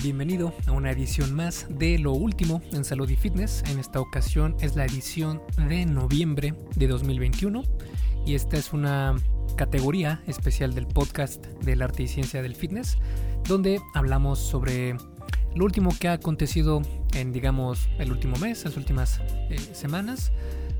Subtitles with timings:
[0.00, 3.64] Bienvenido a una edición más de Lo Último en Salud y Fitness.
[3.68, 7.64] En esta ocasión es la edición de noviembre de 2021
[8.24, 9.16] y esta es una
[9.56, 12.96] categoría especial del podcast del arte y ciencia del fitness
[13.48, 14.96] donde hablamos sobre
[15.56, 16.80] lo último que ha acontecido
[17.14, 19.20] en digamos el último mes, las últimas
[19.50, 20.30] eh, semanas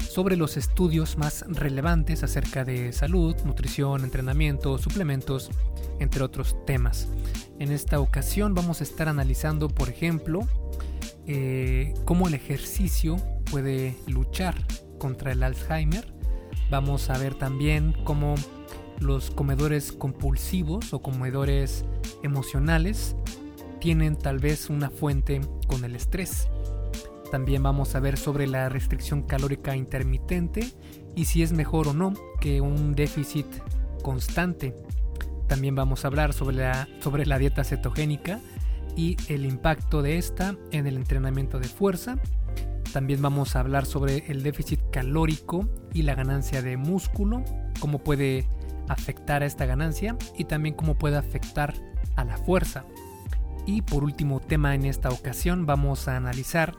[0.00, 5.50] sobre los estudios más relevantes acerca de salud, nutrición, entrenamiento, suplementos,
[5.98, 7.08] entre otros temas.
[7.58, 10.46] En esta ocasión vamos a estar analizando, por ejemplo,
[11.26, 13.16] eh, cómo el ejercicio
[13.50, 14.54] puede luchar
[14.98, 16.12] contra el Alzheimer.
[16.70, 18.34] Vamos a ver también cómo
[19.00, 21.84] los comedores compulsivos o comedores
[22.22, 23.14] emocionales
[23.80, 26.48] tienen tal vez una fuente con el estrés.
[27.30, 30.72] También vamos a ver sobre la restricción calórica intermitente
[31.14, 33.46] y si es mejor o no que un déficit
[34.02, 34.74] constante.
[35.46, 38.40] También vamos a hablar sobre la, sobre la dieta cetogénica
[38.96, 42.18] y el impacto de esta en el entrenamiento de fuerza.
[42.92, 47.44] También vamos a hablar sobre el déficit calórico y la ganancia de músculo,
[47.80, 48.48] cómo puede
[48.88, 51.74] afectar a esta ganancia y también cómo puede afectar
[52.16, 52.84] a la fuerza.
[53.66, 56.74] Y por último tema en esta ocasión vamos a analizar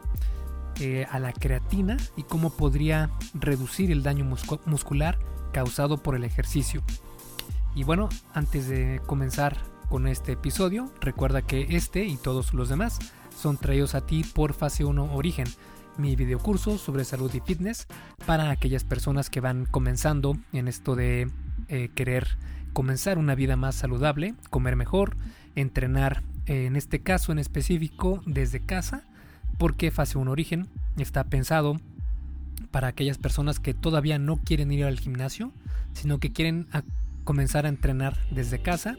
[1.09, 4.25] a la creatina y cómo podría reducir el daño
[4.66, 5.19] muscular
[5.52, 6.83] causado por el ejercicio.
[7.75, 9.58] Y bueno, antes de comenzar
[9.89, 12.99] con este episodio, recuerda que este y todos los demás
[13.36, 15.47] son traídos a ti por Fase 1 Origen,
[15.97, 17.88] mi videocurso sobre salud y fitness
[18.25, 21.30] para aquellas personas que van comenzando en esto de
[21.67, 22.38] eh, querer
[22.73, 25.17] comenzar una vida más saludable, comer mejor,
[25.55, 29.03] entrenar, en este caso en específico desde casa
[29.59, 31.75] porque Fase 1 Origen está pensado
[32.71, 35.52] para aquellas personas que todavía no quieren ir al gimnasio,
[35.93, 36.67] sino que quieren
[37.25, 38.97] comenzar a entrenar desde casa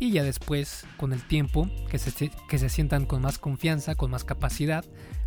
[0.00, 4.10] y ya después, con el tiempo, que se, que se sientan con más confianza, con
[4.10, 4.84] más capacidad,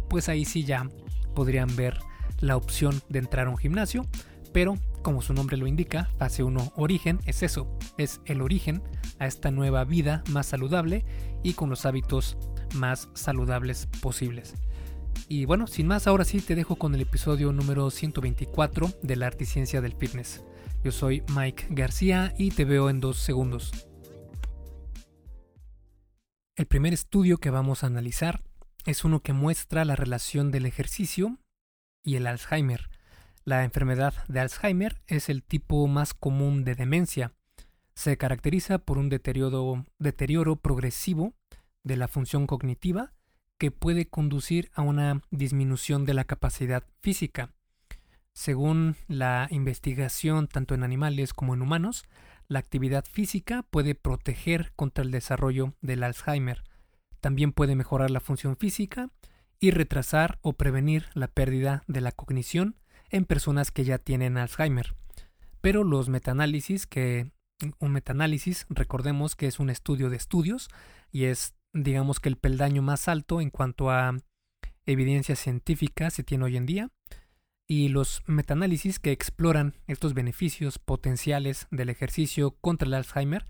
[0.09, 0.89] pues ahí sí ya
[1.33, 1.97] podrían ver
[2.41, 4.05] la opción de entrar a un gimnasio,
[4.51, 8.81] pero como su nombre lo indica, fase 1 origen es eso, es el origen
[9.19, 11.05] a esta nueva vida más saludable
[11.43, 12.37] y con los hábitos
[12.73, 14.55] más saludables posibles.
[15.27, 19.27] Y bueno, sin más, ahora sí te dejo con el episodio número 124 de la
[19.27, 20.43] arte y ciencia del fitness.
[20.83, 23.71] Yo soy Mike García y te veo en dos segundos.
[26.55, 28.43] El primer estudio que vamos a analizar
[28.85, 31.39] es uno que muestra la relación del ejercicio
[32.03, 32.89] y el Alzheimer.
[33.45, 37.33] La enfermedad de Alzheimer es el tipo más común de demencia.
[37.95, 41.33] Se caracteriza por un deterioro, deterioro progresivo
[41.83, 43.13] de la función cognitiva
[43.57, 47.53] que puede conducir a una disminución de la capacidad física.
[48.33, 52.03] Según la investigación tanto en animales como en humanos,
[52.47, 56.63] la actividad física puede proteger contra el desarrollo del Alzheimer.
[57.21, 59.09] También puede mejorar la función física
[59.59, 62.75] y retrasar o prevenir la pérdida de la cognición
[63.09, 64.95] en personas que ya tienen Alzheimer.
[65.61, 67.31] Pero los metaanálisis, que
[67.79, 70.69] un metaanálisis, recordemos que es un estudio de estudios
[71.11, 74.15] y es digamos que el peldaño más alto en cuanto a
[74.85, 76.89] evidencia científica se tiene hoy en día,
[77.67, 83.47] y los metaanálisis que exploran estos beneficios potenciales del ejercicio contra el Alzheimer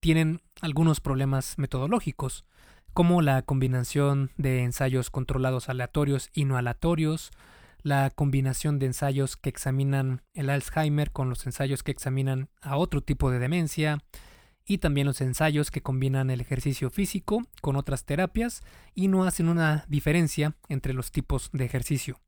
[0.00, 2.44] tienen algunos problemas metodológicos,
[2.92, 7.30] como la combinación de ensayos controlados aleatorios y no aleatorios,
[7.82, 13.02] la combinación de ensayos que examinan el Alzheimer con los ensayos que examinan a otro
[13.02, 13.98] tipo de demencia,
[14.70, 18.62] y también los ensayos que combinan el ejercicio físico con otras terapias
[18.94, 22.20] y no hacen una diferencia entre los tipos de ejercicio.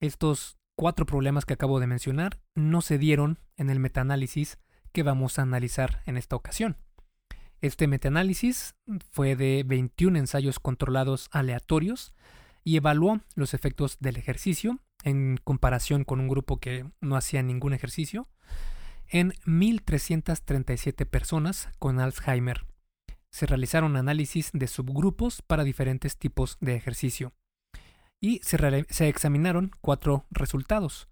[0.00, 4.56] Estos cuatro problemas que acabo de mencionar no se dieron en el metaanálisis
[4.92, 6.78] que vamos a analizar en esta ocasión.
[7.60, 8.74] Este metaanálisis
[9.10, 12.14] fue de 21 ensayos controlados aleatorios
[12.64, 17.74] y evaluó los efectos del ejercicio en comparación con un grupo que no hacía ningún
[17.74, 18.26] ejercicio
[19.12, 22.66] en 1.337 personas con Alzheimer.
[23.30, 27.34] Se realizaron análisis de subgrupos para diferentes tipos de ejercicio
[28.20, 31.08] y se, examinaron cuatro resultados.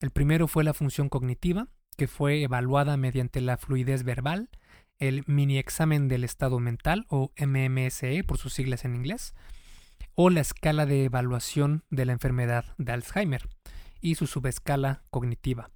[0.00, 4.50] El primero fue la función cognitiva, que fue evaluada mediante la fluidez verbal,
[4.98, 9.34] el mini examen del estado mental o MMSE por sus siglas en inglés,
[10.14, 13.48] o la escala de evaluación de la enfermedad de Alzheimer
[14.00, 15.70] y su subescala cognitiva.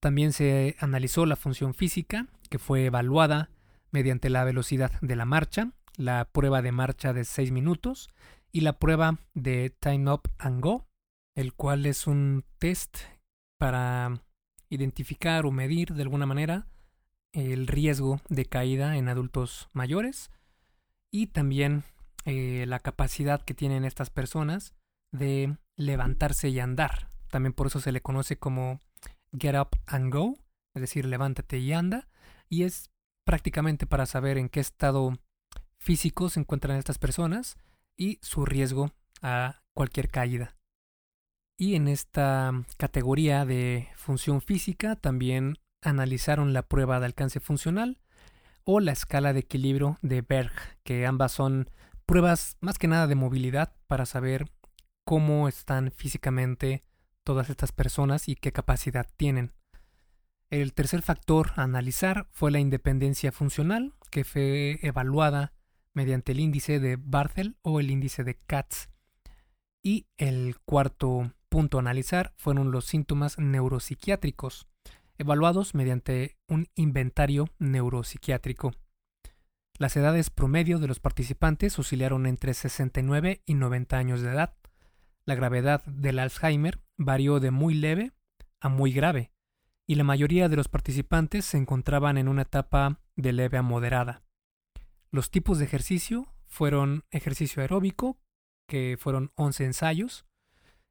[0.00, 3.50] También se analizó la función física, que fue evaluada
[3.90, 8.08] mediante la velocidad de la marcha, la prueba de marcha de 6 minutos
[8.52, 10.86] y la prueba de Time Up and Go,
[11.34, 12.98] el cual es un test
[13.58, 14.22] para
[14.70, 16.66] identificar o medir de alguna manera
[17.32, 20.30] el riesgo de caída en adultos mayores.
[21.10, 21.84] y también
[22.26, 24.74] eh, la capacidad que tienen estas personas
[25.10, 27.08] de levantarse y andar.
[27.30, 28.82] También por eso se le conoce como
[29.32, 30.38] get up and go,
[30.74, 32.08] es decir, levántate y anda,
[32.48, 32.90] y es
[33.24, 35.18] prácticamente para saber en qué estado
[35.78, 37.56] físico se encuentran estas personas
[37.96, 38.92] y su riesgo
[39.22, 40.56] a cualquier caída.
[41.58, 47.98] Y en esta categoría de función física también analizaron la prueba de alcance funcional
[48.64, 50.52] o la escala de equilibrio de Berg,
[50.84, 51.70] que ambas son
[52.06, 54.46] pruebas más que nada de movilidad para saber
[55.04, 56.84] cómo están físicamente
[57.28, 59.52] todas estas personas y qué capacidad tienen.
[60.48, 65.52] El tercer factor a analizar fue la independencia funcional, que fue evaluada
[65.92, 68.88] mediante el índice de Barthel o el índice de Katz.
[69.82, 74.66] Y el cuarto punto a analizar fueron los síntomas neuropsiquiátricos,
[75.18, 78.72] evaluados mediante un inventario neuropsiquiátrico.
[79.76, 84.54] Las edades promedio de los participantes oscilaron entre 69 y 90 años de edad.
[85.28, 88.12] La gravedad del Alzheimer varió de muy leve
[88.60, 89.30] a muy grave,
[89.86, 94.22] y la mayoría de los participantes se encontraban en una etapa de leve a moderada.
[95.10, 98.16] Los tipos de ejercicio fueron ejercicio aeróbico,
[98.66, 100.24] que fueron 11 ensayos,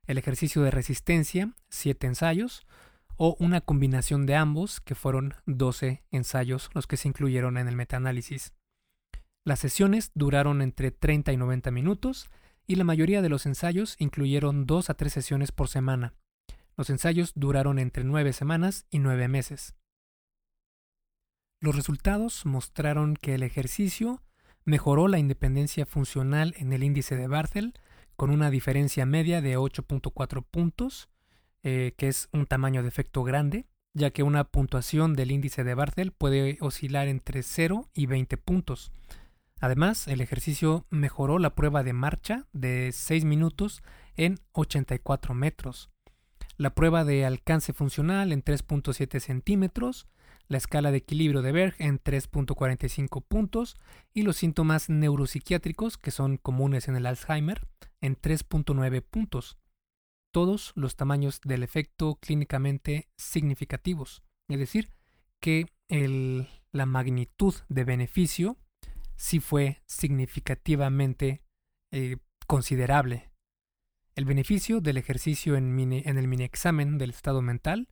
[0.05, 2.67] el ejercicio de resistencia, 7 ensayos,
[3.15, 7.75] o una combinación de ambos, que fueron 12 ensayos los que se incluyeron en el
[7.75, 8.53] metaanálisis.
[9.43, 12.29] Las sesiones duraron entre 30 y 90 minutos,
[12.67, 16.13] y la mayoría de los ensayos incluyeron 2 a 3 sesiones por semana,
[16.77, 19.75] los ensayos duraron entre nueve semanas y nueve meses.
[21.59, 24.21] Los resultados mostraron que el ejercicio
[24.63, 27.73] mejoró la independencia funcional en el índice de Barthel
[28.15, 31.09] con una diferencia media de 8.4 puntos,
[31.63, 35.73] eh, que es un tamaño de efecto grande, ya que una puntuación del índice de
[35.73, 38.91] Barthel puede oscilar entre 0 y 20 puntos.
[39.59, 43.81] Además, el ejercicio mejoró la prueba de marcha de 6 minutos
[44.15, 45.89] en 84 metros,
[46.57, 50.07] la prueba de alcance funcional en 3.7 centímetros,
[50.47, 53.77] la escala de equilibrio de Berg en 3.45 puntos
[54.13, 57.67] y los síntomas neuropsiquiátricos que son comunes en el Alzheimer
[58.01, 59.57] en 3.9 puntos.
[60.31, 64.91] Todos los tamaños del efecto clínicamente significativos, es decir,
[65.39, 65.65] que
[66.71, 68.57] la magnitud de beneficio
[69.17, 71.41] sí fue significativamente
[71.91, 72.17] eh,
[72.47, 73.29] considerable
[74.15, 77.87] el beneficio del ejercicio en, en el mini examen del estado mental,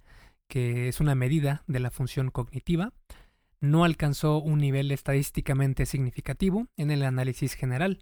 [0.48, 2.94] que es una medida de la función cognitiva,
[3.62, 8.01] no alcanzó un nivel estadísticamente significativo en el análisis general.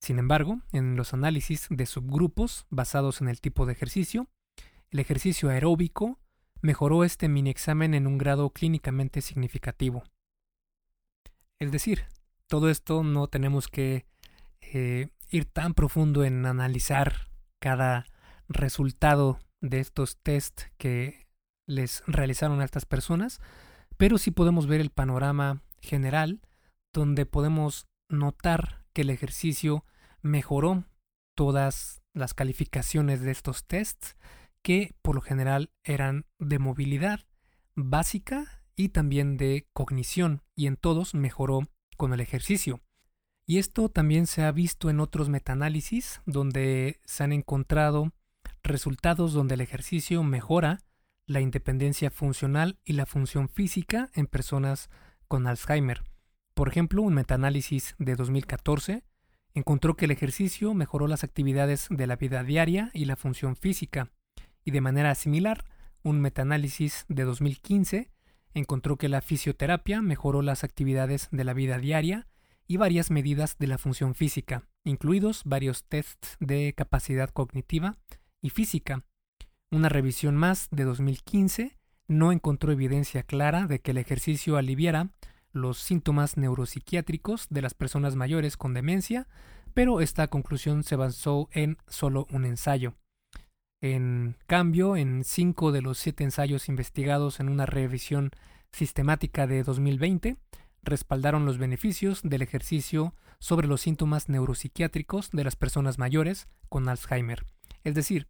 [0.00, 4.26] Sin embargo, en los análisis de subgrupos basados en el tipo de ejercicio,
[4.90, 6.18] el ejercicio aeróbico
[6.62, 10.02] mejoró este mini examen en un grado clínicamente significativo.
[11.60, 12.06] Es decir,
[12.52, 14.04] todo esto no tenemos que
[14.60, 18.04] eh, ir tan profundo en analizar cada
[18.46, 21.26] resultado de estos test que
[21.66, 23.40] les realizaron a estas personas,
[23.96, 26.42] pero sí podemos ver el panorama general
[26.92, 29.86] donde podemos notar que el ejercicio
[30.20, 30.84] mejoró
[31.34, 34.14] todas las calificaciones de estos tests
[34.62, 37.20] que por lo general eran de movilidad
[37.76, 41.66] básica y también de cognición y en todos mejoró
[42.02, 42.80] con el ejercicio.
[43.46, 48.10] Y esto también se ha visto en otros metaanálisis donde se han encontrado
[48.64, 50.80] resultados donde el ejercicio mejora
[51.26, 54.90] la independencia funcional y la función física en personas
[55.28, 56.02] con Alzheimer.
[56.54, 59.04] Por ejemplo, un metaanálisis de 2014
[59.54, 64.10] encontró que el ejercicio mejoró las actividades de la vida diaria y la función física,
[64.64, 65.64] y de manera similar,
[66.02, 68.10] un metaanálisis de 2015
[68.54, 72.26] encontró que la fisioterapia mejoró las actividades de la vida diaria
[72.66, 77.96] y varias medidas de la función física, incluidos varios tests de capacidad cognitiva
[78.40, 79.04] y física.
[79.70, 81.78] Una revisión más de 2015
[82.08, 85.10] no encontró evidencia clara de que el ejercicio aliviara
[85.52, 89.28] los síntomas neuropsiquiátricos de las personas mayores con demencia,
[89.74, 92.94] pero esta conclusión se basó en solo un ensayo.
[93.82, 98.30] En cambio, en cinco de los siete ensayos investigados en una revisión
[98.70, 100.36] sistemática de 2020,
[100.84, 107.44] respaldaron los beneficios del ejercicio sobre los síntomas neuropsiquiátricos de las personas mayores con Alzheimer.
[107.82, 108.28] Es decir,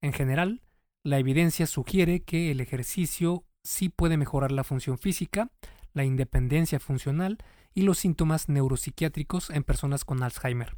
[0.00, 0.62] en general,
[1.04, 5.52] la evidencia sugiere que el ejercicio sí puede mejorar la función física,
[5.92, 7.38] la independencia funcional
[7.72, 10.76] y los síntomas neuropsiquiátricos en personas con Alzheimer.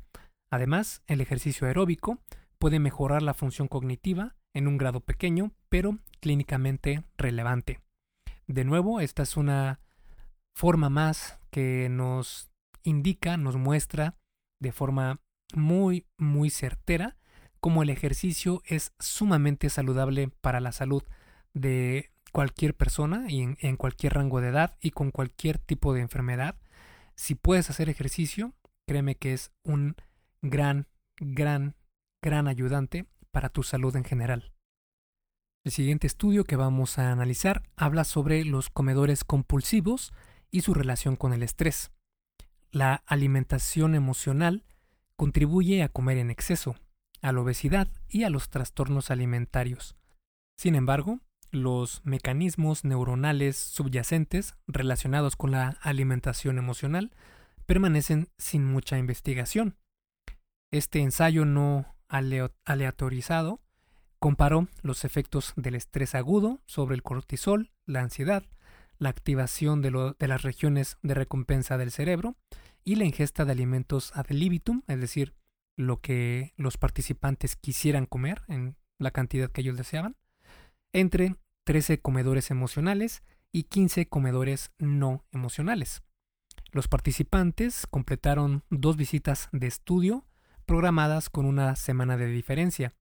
[0.52, 2.18] Además, el ejercicio aeróbico
[2.60, 7.80] puede mejorar la función cognitiva en un grado pequeño, pero clínicamente relevante.
[8.46, 9.80] De nuevo, esta es una
[10.54, 12.50] forma más que nos
[12.82, 14.16] indica, nos muestra
[14.60, 15.20] de forma
[15.54, 17.16] muy, muy certera
[17.60, 21.02] cómo el ejercicio es sumamente saludable para la salud
[21.54, 26.02] de cualquier persona y en, en, cualquier rango de edad y con cualquier tipo de
[26.02, 26.56] enfermedad.
[27.14, 28.54] Si puedes hacer ejercicio,
[28.86, 29.96] créeme que es un
[30.42, 30.86] gran,
[31.18, 31.74] gran,
[32.22, 34.52] gran ayudante para tu salud en general.
[35.64, 40.12] El siguiente estudio que vamos a analizar habla sobre los comedores compulsivos
[40.50, 41.90] y su relación con el estrés.
[42.70, 44.64] La alimentación emocional
[45.16, 46.76] contribuye a comer en exceso,
[47.20, 49.96] a la obesidad y a los trastornos alimentarios.
[50.56, 57.12] Sin embargo, los mecanismos neuronales subyacentes relacionados con la alimentación emocional
[57.66, 59.76] permanecen sin mucha investigación.
[60.70, 63.60] Este ensayo no aleatorizado
[64.18, 68.44] comparó los efectos del estrés agudo sobre el cortisol, la ansiedad,
[68.98, 72.36] la activación de, de, las regiones de recompensa del cerebro
[72.84, 75.34] y la ingesta de alimentos ad libitum, es decir,
[75.76, 80.16] lo que los participantes quisieran comer en la cantidad que ellos deseaban,
[80.92, 86.02] entre 13 comedores emocionales y 15 comedores no emocionales.
[86.72, 90.24] Los participantes completaron dos visitas de estudio
[90.70, 92.94] programadas con una semana de diferencia,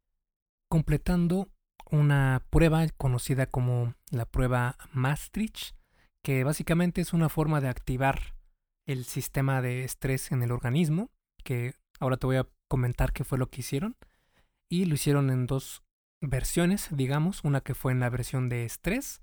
[0.72, 1.52] completando
[1.92, 5.76] una prueba conocida como la prueba Maastricht,
[6.24, 8.34] que básicamente es una forma de activar
[8.88, 11.12] el sistema de estrés en el organismo,
[11.44, 13.96] que ahora te voy a comentar qué fue lo que hicieron.
[14.68, 15.84] Y lo hicieron en dos
[16.22, 19.22] versiones, digamos, una que fue en la versión de estrés,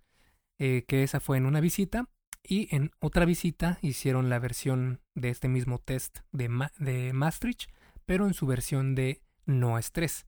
[0.61, 2.09] eh, que esa fue en una visita,
[2.45, 6.49] y en otra visita hicieron la versión de este mismo test de,
[6.79, 7.71] de Maastricht,
[8.07, 10.27] pero en su versión de no estrés.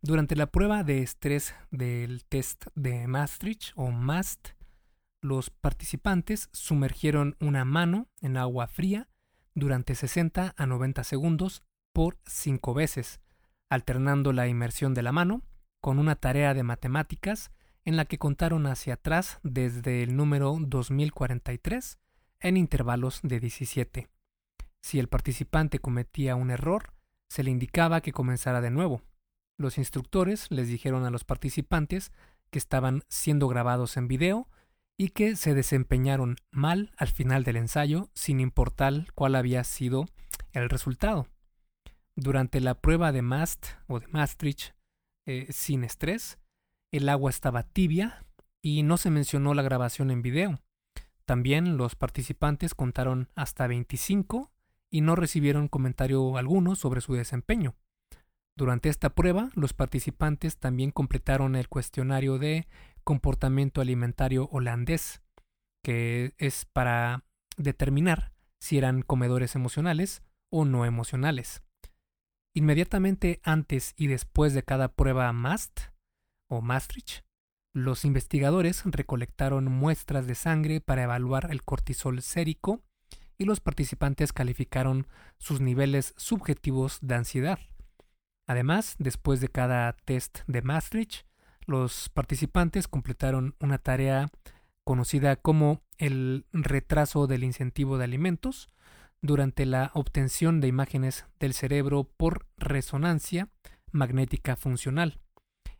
[0.00, 4.50] Durante la prueba de estrés del test de Maastricht o MAST,
[5.22, 9.08] los participantes sumergieron una mano en agua fría
[9.54, 11.62] durante 60 a 90 segundos
[11.94, 13.20] por 5 veces,
[13.70, 15.42] alternando la inmersión de la mano
[15.80, 17.50] con una tarea de matemáticas
[17.84, 21.98] en la que contaron hacia atrás desde el número 2043
[22.40, 24.08] en intervalos de 17.
[24.84, 26.92] Si el participante cometía un error,
[27.26, 29.00] se le indicaba que comenzara de nuevo,
[29.56, 32.12] los instructores les dijeron a los participantes
[32.50, 34.46] que estaban siendo grabados en video
[34.98, 40.04] y que se desempeñaron mal al final del ensayo sin importar cuál había sido
[40.52, 41.28] el resultado.
[42.14, 44.74] Durante la prueba de MAST o de Maastricht
[45.24, 46.38] eh, sin estrés,
[46.92, 48.22] el agua estaba tibia
[48.60, 50.60] y no se mencionó la grabación en video.
[51.24, 54.50] También los participantes contaron hasta 25
[54.94, 57.74] y no recibieron comentario alguno sobre su desempeño.
[58.56, 62.68] Durante esta prueba, los participantes también completaron el cuestionario de
[63.02, 65.20] comportamiento alimentario holandés,
[65.82, 67.24] que es para
[67.56, 70.22] determinar si eran comedores emocionales
[70.52, 71.64] o no emocionales.
[72.54, 75.90] Inmediatamente antes y después de cada prueba MAST
[76.48, 77.24] o Maastricht,
[77.74, 82.84] los investigadores recolectaron muestras de sangre para evaluar el cortisol sérico
[83.38, 85.06] y los participantes calificaron
[85.38, 87.58] sus niveles subjetivos de ansiedad.
[88.46, 91.26] Además, después de cada test de Maastricht,
[91.66, 94.28] los participantes completaron una tarea
[94.84, 98.68] conocida como el retraso del incentivo de alimentos
[99.22, 103.48] durante la obtención de imágenes del cerebro por resonancia
[103.90, 105.20] magnética funcional.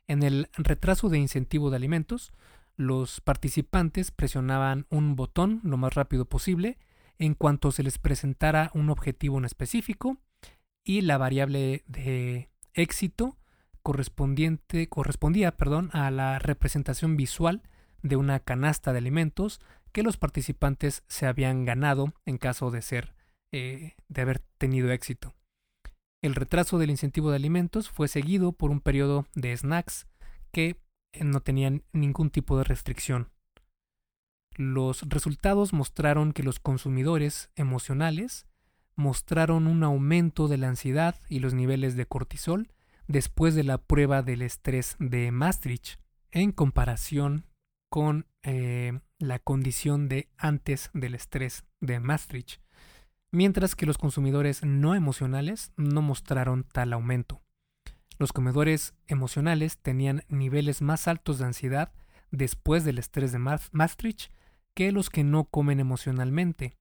[0.07, 2.33] En el retraso de incentivo de alimentos,
[2.77, 6.79] los participantes presionaban un botón lo más rápido posible
[7.19, 10.19] en cuanto se les presentara un objetivo en específico
[10.85, 13.37] y la variable de éxito
[13.83, 17.63] correspondiente, correspondía perdón, a la representación visual
[18.03, 19.61] de una canasta de alimentos
[19.93, 23.15] que los participantes se habían ganado en caso de ser
[23.53, 25.35] eh, de haber tenido éxito.
[26.23, 30.07] El retraso del incentivo de alimentos fue seguido por un periodo de snacks
[30.51, 30.81] que
[31.13, 33.31] eh, no tenían ningún tipo de restricción.
[34.57, 38.47] Los resultados mostraron que los consumidores emocionales
[38.97, 42.73] mostraron un aumento de la ansiedad y los niveles de cortisol
[43.09, 45.99] después de la prueba del estrés de Maastricht
[46.31, 47.47] en comparación
[47.91, 52.61] con eh, la condición de antes del estrés de Maastricht,
[53.31, 57.41] mientras que los consumidores no emocionales no mostraron tal aumento.
[58.19, 61.93] Los comedores emocionales tenían niveles más altos de ansiedad
[62.31, 64.31] después del estrés de Maastricht
[64.75, 66.77] que los que no comen emocionalmente,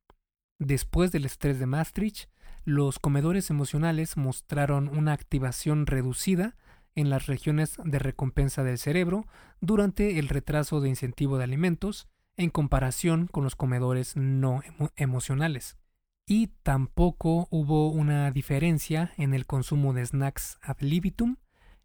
[0.60, 2.30] Después del estrés de Maastricht,
[2.64, 6.56] los comedores emocionales mostraron una activación reducida
[6.96, 9.26] en las regiones de recompensa del cerebro
[9.60, 12.08] durante el retraso de incentivo de alimentos
[12.38, 14.62] en comparación con los comedores no
[14.96, 15.78] emocionales.
[16.26, 21.36] y tampoco hubo una diferencia en el consumo de snacks ad libitum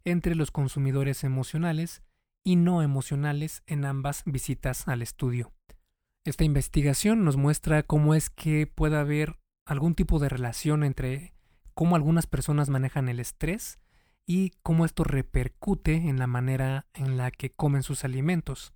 [0.05, 2.01] entre los consumidores emocionales
[2.45, 5.51] y no emocionales en ambas visitas al estudio.
[6.25, 11.33] Esta investigación nos muestra cómo es que puede haber algún tipo de relación entre
[11.73, 13.79] cómo algunas personas manejan el estrés
[14.25, 18.73] y cómo esto repercute en la manera en la que comen sus alimentos.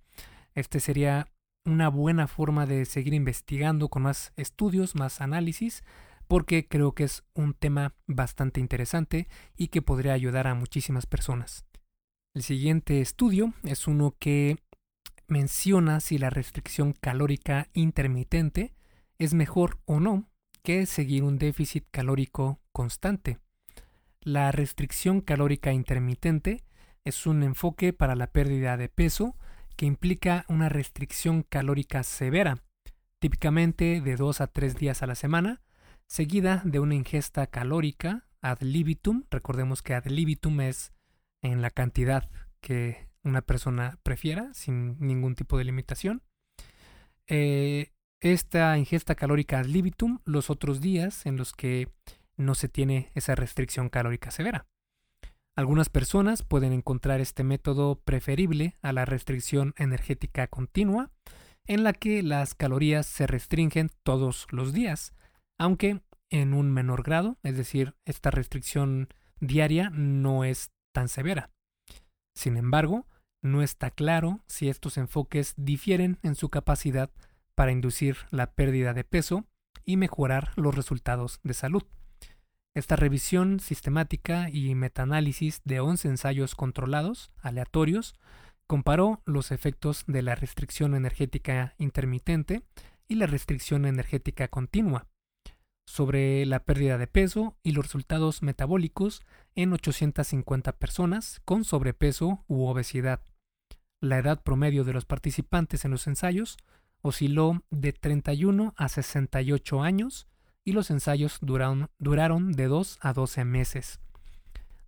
[0.54, 1.28] Este sería
[1.66, 5.84] una buena forma de seguir investigando con más estudios, más análisis,
[6.26, 11.66] porque creo que es un tema bastante interesante y que podría ayudar a muchísimas personas.
[12.34, 14.56] El siguiente estudio es uno que
[15.26, 18.74] menciona si la restricción calórica intermitente
[19.18, 20.28] es mejor o no
[20.62, 23.38] que seguir un déficit calórico constante.
[24.20, 26.64] La restricción calórica intermitente
[27.04, 29.36] es un enfoque para la pérdida de peso
[29.76, 32.62] que implica una restricción calórica severa,
[33.18, 35.62] típicamente de 2 a 3 días a la semana,
[36.06, 39.24] seguida de una ingesta calórica ad libitum.
[39.30, 40.92] Recordemos que ad libitum es
[41.42, 46.22] en la cantidad que una persona prefiera, sin ningún tipo de limitación.
[47.26, 51.88] Eh, esta ingesta calórica ad libitum los otros días en los que
[52.36, 54.66] no se tiene esa restricción calórica severa.
[55.56, 61.12] Algunas personas pueden encontrar este método preferible a la restricción energética continua,
[61.66, 65.14] en la que las calorías se restringen todos los días,
[65.58, 71.50] aunque en un menor grado, es decir, esta restricción diaria no es tan severa.
[72.34, 73.06] Sin embargo,
[73.44, 77.10] no está claro si estos enfoques difieren en su capacidad
[77.54, 79.44] para inducir la pérdida de peso
[79.84, 81.84] y mejorar los resultados de salud.
[82.74, 88.14] Esta revisión sistemática y metaanálisis de 11 ensayos controlados, aleatorios,
[88.66, 92.62] comparó los efectos de la restricción energética intermitente
[93.08, 95.06] y la restricción energética continua
[95.86, 99.22] sobre la pérdida de peso y los resultados metabólicos
[99.54, 103.20] en 850 personas con sobrepeso u obesidad.
[104.04, 106.58] La edad promedio de los participantes en los ensayos
[107.00, 110.28] osciló de 31 a 68 años
[110.62, 111.88] y los ensayos duraron,
[112.52, 114.00] de 2 a 12 meses.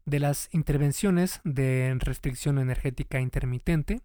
[0.04, 4.02] De las intervenciones de restricción energética intermitente,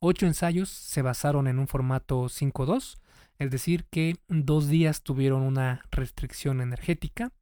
[0.00, 2.98] 8 ensayos se basaron en un formato 5-2,
[3.38, 7.32] es decir, que dos días tuvieron una restricción energética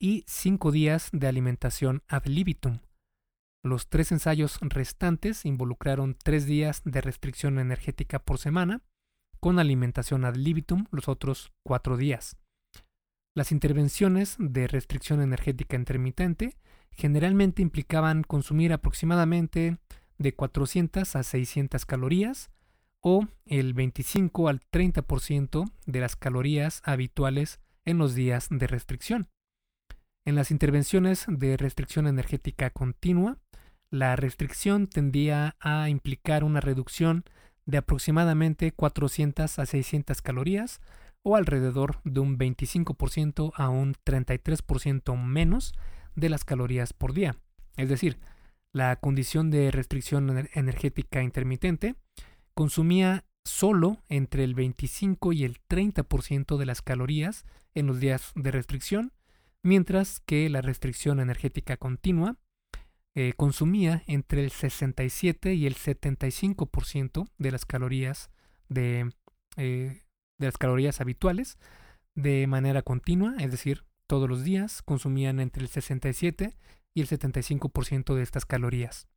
[0.00, 2.80] y 5 días de alimentación ad libitum.
[3.64, 8.82] Los tres ensayos restantes involucraron 3 días de restricción energética por semana,
[9.40, 12.36] con alimentación ad libitum los otros 4 días.
[13.36, 16.56] Las intervenciones de restricción energética intermitente
[16.90, 19.78] generalmente implicaban consumir aproximadamente
[20.18, 22.50] de 400 a 600 calorías
[23.00, 29.28] o el 25 al 30% de las calorías habituales en los días de restricción.
[30.24, 33.38] En las intervenciones de restricción energética continua,
[33.90, 37.24] la restricción tendía a implicar una reducción
[37.64, 40.80] de aproximadamente 400 a 600 calorías
[41.22, 45.74] o alrededor de un 25% a un 33% menos
[46.14, 47.36] de las calorías por día.
[47.76, 48.18] Es decir,
[48.72, 51.96] la condición de restricción energética intermitente
[52.54, 58.50] consumía solo entre el 25 y el 30% de las calorías en los días de
[58.50, 59.12] restricción,
[59.62, 62.36] mientras que la restricción energética continua
[63.20, 68.30] eh, consumía entre el 67 y el 75% de las calorías
[68.68, 69.10] de,
[69.56, 70.04] eh,
[70.38, 71.58] de las calorías habituales
[72.14, 76.56] de manera continua, es decir, todos los días consumían entre el 67
[76.94, 79.08] y el 75% de estas calorías.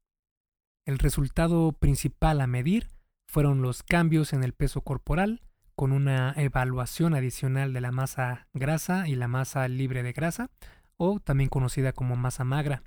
[0.87, 2.87] El resultado principal a medir
[3.27, 5.43] fueron los cambios en el peso corporal,
[5.75, 10.49] con una evaluación adicional de la masa grasa y la masa libre de grasa,
[10.97, 12.81] o también conocida como masa magra.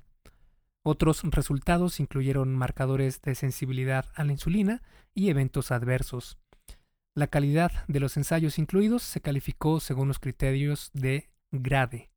[0.87, 4.83] Otros resultados incluyeron marcadores de sensibilidad a la insulina
[5.15, 6.37] y eventos adversos.
[7.15, 12.11] La calidad de los ensayos incluidos se calificó según los criterios de GRADE.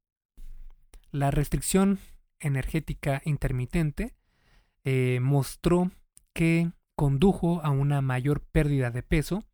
[1.10, 1.98] La restricción
[2.40, 4.14] energética intermitente
[4.84, 5.90] eh, mostró
[6.34, 9.44] que condujo a una mayor pérdida de peso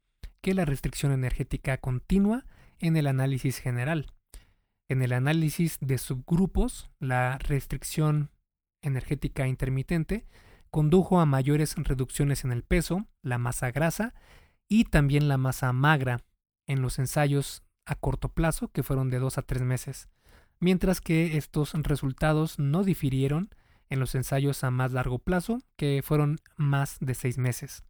[0.40, 2.46] que la restricción energética continua
[2.80, 4.10] en el análisis general.
[4.88, 8.32] En el análisis de subgrupos, la restricción
[8.84, 10.26] energética intermitente
[10.70, 14.14] condujo a mayores reducciones en el peso, la masa grasa
[14.68, 16.20] y también la masa magra
[16.66, 20.08] en los ensayos a corto plazo, que fueron de 2 a 3 meses,
[20.58, 23.50] mientras que estos resultados no difirieron
[23.90, 27.84] en los ensayos a más largo plazo, que fueron más de 6 meses.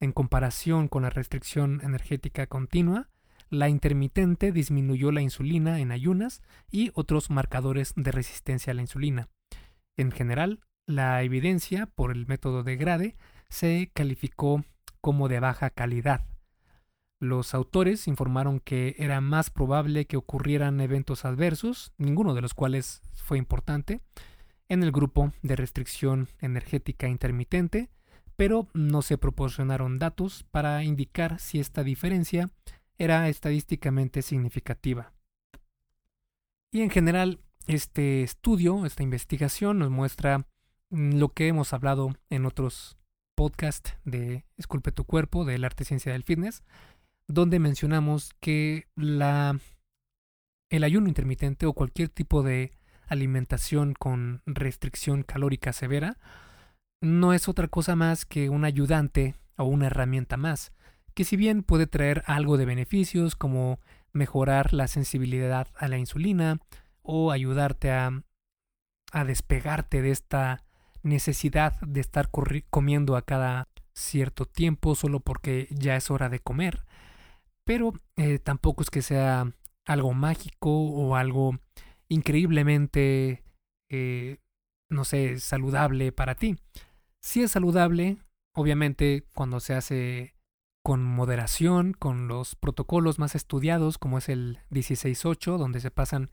[0.00, 3.10] En comparación con la restricción energética continua,
[3.50, 9.28] La intermitente disminuyó la insulina en ayunas y otros marcadores de resistencia a la insulina.
[10.00, 13.16] En general, la evidencia por el método de Grade
[13.50, 14.64] se calificó
[15.02, 16.24] como de baja calidad.
[17.18, 23.02] Los autores informaron que era más probable que ocurrieran eventos adversos, ninguno de los cuales
[23.12, 24.00] fue importante,
[24.70, 27.90] en el grupo de restricción energética intermitente,
[28.36, 32.48] pero no se proporcionaron datos para indicar si esta diferencia
[32.96, 35.12] era estadísticamente significativa.
[36.72, 40.46] Y en general, este estudio, esta investigación nos muestra
[40.90, 42.96] lo que hemos hablado en otros
[43.34, 46.62] podcasts de Esculpe tu cuerpo, del arte ciencia del fitness,
[47.26, 49.58] donde mencionamos que la,
[50.68, 52.72] el ayuno intermitente o cualquier tipo de
[53.06, 56.18] alimentación con restricción calórica severa
[57.00, 60.72] no es otra cosa más que un ayudante o una herramienta más,
[61.14, 63.80] que si bien puede traer algo de beneficios como
[64.12, 66.58] mejorar la sensibilidad a la insulina
[67.10, 68.22] o ayudarte a,
[69.12, 70.64] a despegarte de esta
[71.02, 72.30] necesidad de estar
[72.70, 76.84] comiendo a cada cierto tiempo solo porque ya es hora de comer,
[77.64, 79.52] pero eh, tampoco es que sea
[79.86, 81.58] algo mágico o algo
[82.08, 83.42] increíblemente,
[83.90, 84.38] eh,
[84.88, 86.56] no sé, saludable para ti.
[87.20, 88.18] Si es saludable,
[88.54, 90.34] obviamente cuando se hace
[90.84, 96.30] con moderación, con los protocolos más estudiados, como es el 16-8, donde se pasan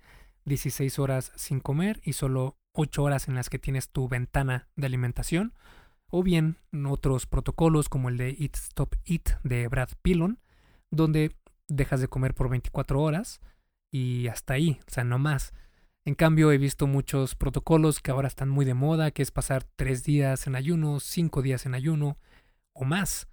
[0.47, 4.87] 16 horas sin comer y solo 8 horas en las que tienes tu ventana de
[4.87, 5.53] alimentación,
[6.09, 6.57] o bien
[6.87, 10.39] otros protocolos como el de Eat Stop Eat de Brad Pillon,
[10.89, 11.35] donde
[11.67, 13.41] dejas de comer por 24 horas
[13.91, 15.53] y hasta ahí, o sea, no más.
[16.05, 19.65] En cambio, he visto muchos protocolos que ahora están muy de moda, que es pasar
[19.75, 22.17] 3 días en ayuno, 5 días en ayuno
[22.71, 23.27] o más.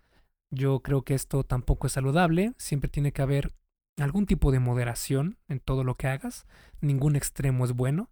[0.50, 3.53] Yo creo que esto tampoco es saludable, siempre tiene que haber
[3.98, 6.46] algún tipo de moderación en todo lo que hagas,
[6.80, 8.11] ningún extremo es bueno,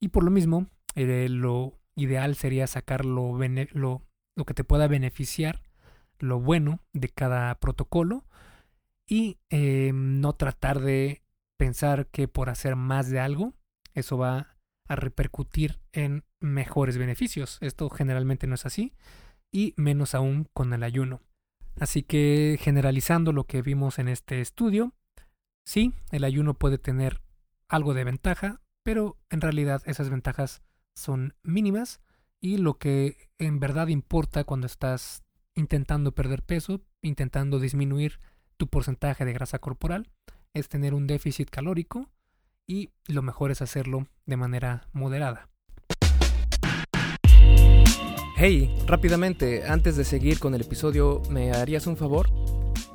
[0.00, 3.38] y por lo mismo, eh, lo ideal sería sacar lo,
[3.72, 4.02] lo,
[4.36, 5.62] lo que te pueda beneficiar,
[6.18, 8.24] lo bueno de cada protocolo,
[9.08, 11.22] y eh, no tratar de
[11.58, 13.54] pensar que por hacer más de algo,
[13.94, 14.56] eso va
[14.88, 17.58] a repercutir en mejores beneficios.
[17.60, 18.94] Esto generalmente no es así,
[19.52, 21.20] y menos aún con el ayuno.
[21.78, 24.94] Así que generalizando lo que vimos en este estudio,
[25.64, 27.20] sí, el ayuno puede tener
[27.68, 30.62] algo de ventaja, pero en realidad esas ventajas
[30.94, 32.00] son mínimas
[32.40, 35.22] y lo que en verdad importa cuando estás
[35.54, 38.18] intentando perder peso, intentando disminuir
[38.56, 40.10] tu porcentaje de grasa corporal,
[40.54, 42.10] es tener un déficit calórico
[42.66, 45.48] y lo mejor es hacerlo de manera moderada.
[48.36, 52.28] Hey, rápidamente, antes de seguir con el episodio, ¿me harías un favor?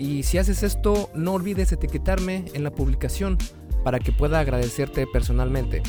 [0.00, 3.36] Y si haces esto, no olvides etiquetarme en la publicación
[3.84, 5.82] para que pueda agradecerte personalmente.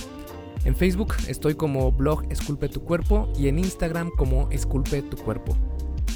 [0.66, 5.58] En Facebook estoy como blog Esculpe tu cuerpo y en Instagram como Esculpe tu cuerpo.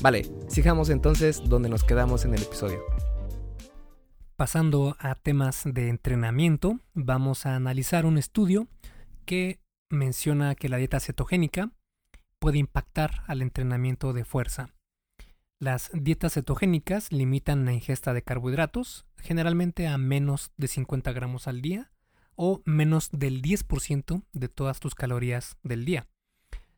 [0.01, 2.81] Vale, sigamos entonces donde nos quedamos en el episodio.
[4.35, 8.67] Pasando a temas de entrenamiento, vamos a analizar un estudio
[9.23, 11.71] que menciona que la dieta cetogénica
[12.39, 14.74] puede impactar al entrenamiento de fuerza.
[15.59, 21.61] Las dietas cetogénicas limitan la ingesta de carbohidratos, generalmente a menos de 50 gramos al
[21.61, 21.91] día
[22.35, 26.07] o menos del 10% de todas tus calorías del día.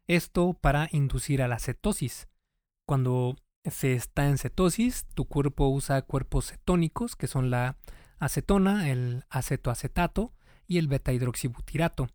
[0.08, 2.28] Esto para inducir a la cetosis.
[2.88, 3.36] Cuando
[3.66, 7.78] se está en cetosis, tu cuerpo usa cuerpos cetónicos, que son la
[8.20, 10.34] acetona, el acetoacetato
[10.68, 12.10] y el beta hidroxibutirato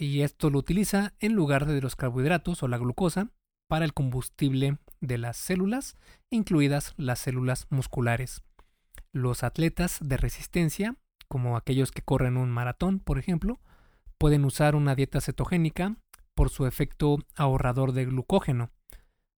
[0.00, 3.30] y esto lo utiliza en lugar de los carbohidratos o la glucosa
[3.70, 5.96] para el combustible de las células,
[6.28, 8.42] incluidas las células musculares.
[9.12, 10.96] Los atletas de resistencia,
[11.28, 13.60] como aquellos que corren un maratón, por ejemplo,
[14.18, 15.94] pueden usar una dieta cetogénica
[16.34, 18.70] por su efecto ahorrador de glucógeno,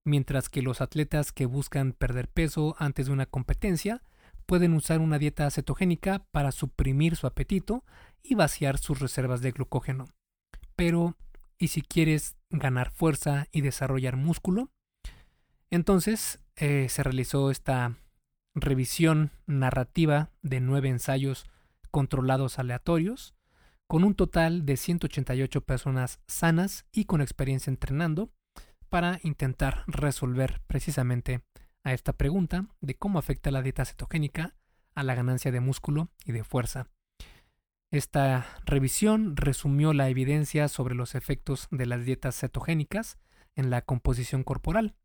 [0.03, 4.03] mientras que los atletas que buscan perder peso antes de una competencia
[4.47, 7.85] pueden usar una dieta cetogénica para suprimir su apetito
[8.23, 10.07] y vaciar sus reservas de glucógeno.
[10.75, 11.17] Pero,
[11.63, 14.73] ¿y si quieres ganar fuerza y desarrollar músculo?
[15.71, 17.97] Entonces eh, se realizó esta
[18.57, 21.47] revisión narrativa de nueve ensayos
[21.93, 23.37] controlados aleatorios,
[23.87, 28.33] con un total de 188 personas sanas y con experiencia entrenando,
[28.89, 31.43] para intentar resolver precisamente
[31.85, 34.57] a esta pregunta de cómo afecta la dieta cetogénica
[34.97, 36.89] a la ganancia de músculo y de fuerza.
[37.93, 43.19] Esta revisión resumió la evidencia sobre los efectos de las dietas cetogénicas
[43.55, 44.97] en la composición corporal,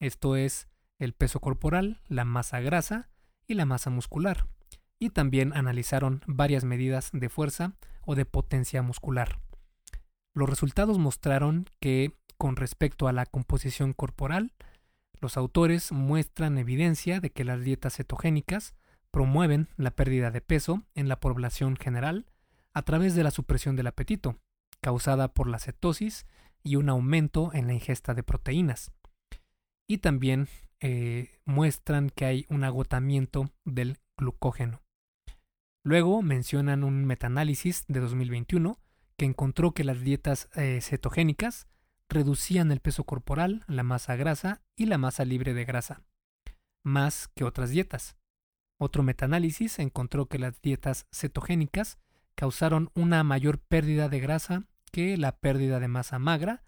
[0.00, 0.66] esto es,
[0.98, 3.08] el peso corporal, la masa grasa
[3.46, 4.48] y la masa muscular,
[4.98, 9.38] y también analizaron varias medidas de fuerza o de potencia muscular.
[10.34, 14.52] Los resultados mostraron que, con respecto a la composición corporal,
[15.20, 18.74] los autores muestran evidencia de que las dietas cetogénicas
[19.14, 22.26] promueven la pérdida de peso en la población general
[22.72, 24.40] a través de la supresión del apetito,
[24.80, 26.26] causada por la cetosis
[26.64, 28.90] y un aumento en la ingesta de proteínas.
[29.86, 30.48] Y también
[30.80, 34.82] eh, muestran que hay un agotamiento del glucógeno.
[35.84, 38.80] Luego mencionan un metaanálisis de 2021
[39.16, 41.68] que encontró que las dietas eh, cetogénicas
[42.08, 46.02] reducían el peso corporal, la masa grasa y la masa libre de grasa,
[46.82, 48.16] más que otras dietas.
[48.78, 51.98] Otro metaanálisis encontró que las dietas cetogénicas
[52.34, 56.62] causaron una mayor pérdida de grasa que la pérdida de masa magra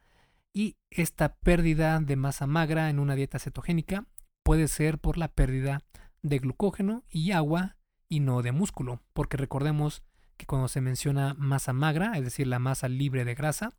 [0.53, 4.07] y esta pérdida de masa magra en una dieta cetogénica
[4.42, 5.83] puede ser por la pérdida
[6.23, 7.77] de glucógeno y agua
[8.09, 10.03] y no de músculo, porque recordemos
[10.37, 13.71] que cuando se menciona masa magra, es decir, la masa libre de grasa,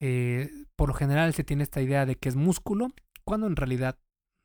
[0.00, 2.92] eh, por lo general se tiene esta idea de que es músculo,
[3.24, 3.98] cuando en realidad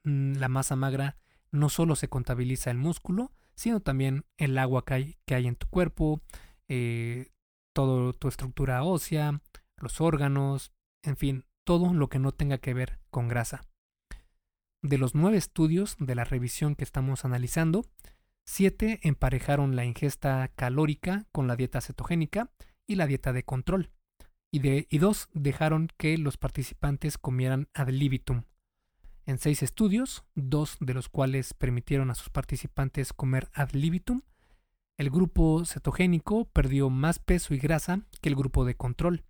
[0.03, 1.17] mm, la masa magra
[1.51, 5.55] no solo se contabiliza el músculo, sino también el agua que hay, que hay en
[5.55, 6.21] tu cuerpo,
[6.67, 7.29] eh,
[7.73, 9.41] toda tu estructura ósea,
[9.77, 10.71] los órganos,
[11.03, 13.61] en fin, todo lo que no tenga que ver con grasa.
[14.81, 17.85] De los nueve estudios de la revisión que estamos analizando,
[18.45, 22.51] siete emparejaron la ingesta calórica con la dieta cetogénica
[22.87, 23.91] y la dieta de control,
[24.51, 28.43] y, de, y dos dejaron que los participantes comieran ad libitum,
[29.29, 34.23] en seis estudios, dos de los cuales permitieron a sus participantes comer ad libitum,
[34.97, 39.23] el grupo cetogénico perdió más peso y grasa que el grupo de control.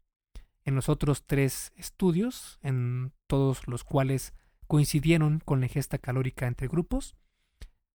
[0.63, 4.33] En los otros tres estudios, en todos los cuales
[4.67, 7.17] coincidieron con la ingesta calórica entre grupos,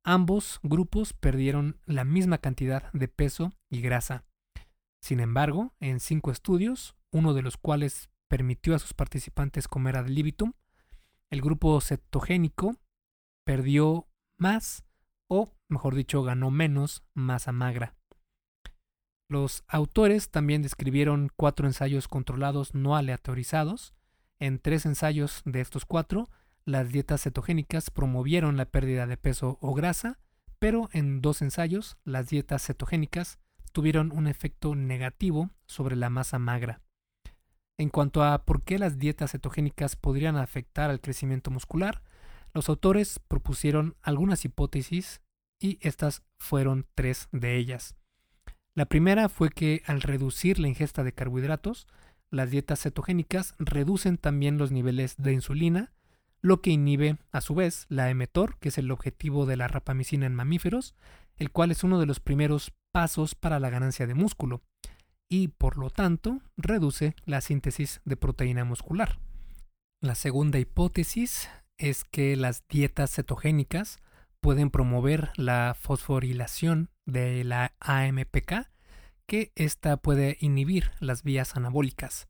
[0.04, 4.24] ambos grupos perdieron la misma cantidad de peso y grasa.
[5.00, 10.08] Sin embargo, en cinco estudios, uno de los cuales permitió a sus participantes comer ad
[10.08, 10.52] libitum,
[11.34, 12.76] el grupo cetogénico
[13.44, 14.84] perdió más
[15.26, 17.96] o, mejor dicho, ganó menos masa magra.
[19.28, 23.94] Los autores también describieron cuatro ensayos controlados no aleatorizados.
[24.38, 26.30] En tres ensayos de estos cuatro,
[26.64, 30.20] las dietas cetogénicas promovieron la pérdida de peso o grasa,
[30.60, 33.40] pero en dos ensayos, las dietas cetogénicas
[33.72, 36.80] tuvieron un efecto negativo sobre la masa magra.
[37.76, 42.02] En cuanto a por qué las dietas cetogénicas podrían afectar al crecimiento muscular,
[42.52, 45.22] los autores propusieron algunas hipótesis
[45.58, 47.96] y estas fueron tres de ellas.
[48.74, 51.88] La primera fue que al reducir la ingesta de carbohidratos,
[52.30, 55.92] las dietas cetogénicas reducen también los niveles de insulina,
[56.40, 60.26] lo que inhibe a su vez la mTOR, que es el objetivo de la rapamicina
[60.26, 60.94] en mamíferos,
[61.37, 64.62] el cual es uno de los primeros pasos para la ganancia de músculo
[65.28, 69.18] y por lo tanto reduce la síntesis de proteína muscular.
[70.00, 73.98] La segunda hipótesis es que las dietas cetogénicas
[74.40, 78.70] pueden promover la fosforilación de la AMPK,
[79.26, 82.28] que ésta puede inhibir las vías anabólicas.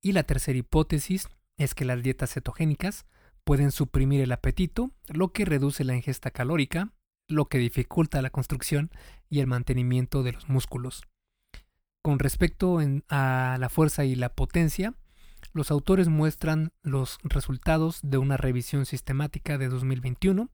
[0.00, 3.06] Y la tercera hipótesis es que las dietas cetogénicas
[3.44, 6.92] pueden suprimir el apetito, lo que reduce la ingesta calórica,
[7.28, 8.90] lo que dificulta la construcción
[9.30, 11.04] y el mantenimiento de los músculos.
[12.02, 14.94] Con respecto a la fuerza y la potencia,
[15.52, 20.50] los autores muestran los resultados de una revisión sistemática de 2021,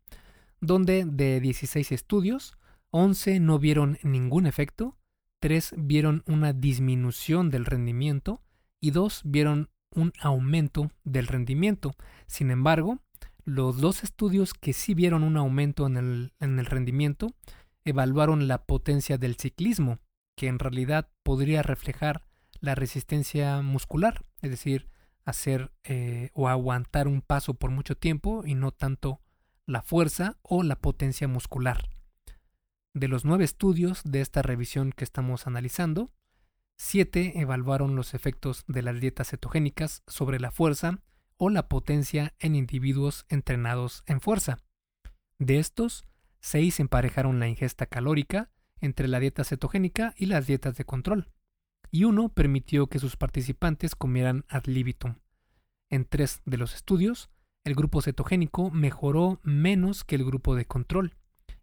[0.61, 2.59] donde de 16 estudios,
[2.91, 4.99] 11 no vieron ningún efecto,
[5.41, 8.43] 3 vieron una disminución del rendimiento
[8.81, 11.95] y 2 vieron un aumento del rendimiento.
[12.27, 12.99] Sin embargo,
[13.45, 17.29] los dos estudios que sí vieron un aumento en el, en el rendimiento
[17.85, 19.99] evaluaron la potencia del ciclismo,
[20.39, 22.25] que en realidad podría reflejar
[22.61, 24.89] la resistencia muscular, es decir,
[25.25, 29.21] hacer eh, o aguantar un paso por mucho tiempo y no tanto
[29.67, 31.91] la fuerza o la potencia muscular.
[32.95, 36.13] De los nueve estudios de esta revisión que estamos analizando,
[36.77, 41.01] siete evaluaron los efectos de las dietas cetogénicas sobre la fuerza
[41.37, 44.59] o la potencia en individuos entrenados en fuerza.
[45.41, 46.05] De estos,
[46.43, 51.29] 6 emparejaron la ingesta calórica entre la dieta cetogénica y las dietas de control,
[51.91, 55.17] y uno permitió que sus participantes comieran ad libitum.
[55.91, 57.31] En tres de los estudios,
[57.65, 61.15] el grupo cetogénico mejoró menos que el grupo de control.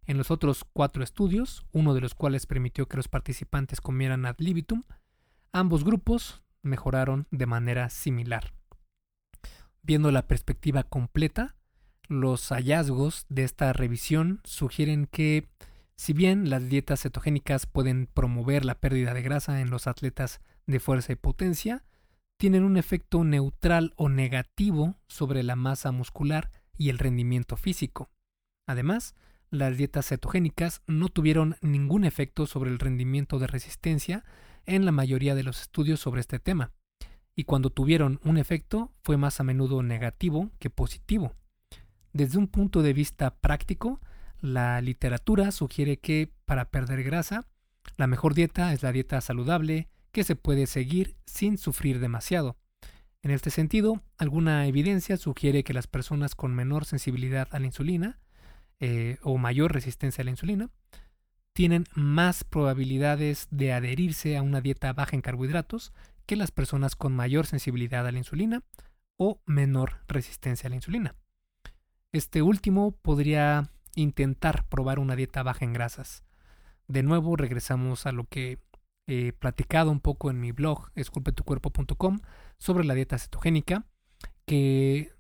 [0.05, 4.35] En los otros cuatro estudios, uno de los cuales permitió que los participantes comieran ad
[4.39, 4.83] libitum,
[5.51, 8.53] ambos grupos mejoraron de manera similar.
[9.81, 11.55] Viendo la perspectiva completa,
[12.07, 15.49] los hallazgos de esta revisión sugieren que,
[15.97, 20.79] si bien las dietas cetogénicas pueden promover la pérdida de grasa en los atletas de
[20.79, 21.83] fuerza y potencia,
[22.37, 28.09] tienen un efecto neutral o negativo sobre la masa muscular y el rendimiento físico.
[28.67, 29.15] Además,
[29.51, 34.25] las dietas cetogénicas no tuvieron ningún efecto sobre el rendimiento de resistencia
[34.65, 36.71] en la mayoría de los estudios sobre este tema,
[37.35, 41.33] y cuando tuvieron un efecto fue más a menudo negativo que positivo.
[42.13, 44.01] Desde un punto de vista práctico,
[44.45, 47.47] la literatura sugiere que para perder grasa,
[47.97, 52.57] la mejor dieta es la dieta saludable que se puede seguir sin sufrir demasiado.
[53.21, 58.19] En este sentido, alguna evidencia sugiere que las personas con menor sensibilidad a la insulina
[58.79, 60.69] eh, o mayor resistencia a la insulina
[61.53, 65.93] tienen más probabilidades de adherirse a una dieta baja en carbohidratos
[66.25, 68.63] que las personas con mayor sensibilidad a la insulina
[69.17, 71.15] o menor resistencia a la insulina.
[72.11, 76.23] Este último podría intentar probar una dieta baja en grasas.
[76.87, 78.59] De nuevo regresamos a lo que
[79.07, 82.19] he platicado un poco en mi blog esculpetucuerpo.com
[82.57, 83.85] sobre la dieta cetogénica,
[84.45, 85.13] que